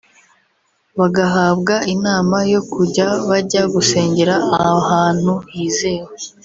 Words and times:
Bagahabwa 0.99 1.75
inama 1.93 2.37
yo 2.53 2.61
kujya 2.73 3.07
bajya 3.29 3.61
gusengera 3.73 4.35
ahantu 4.75 5.33
hizewe 5.51 6.11